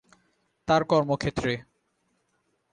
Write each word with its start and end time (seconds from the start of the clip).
তার 0.67 0.81
কর্মক্ষেত্রে। 0.83 1.53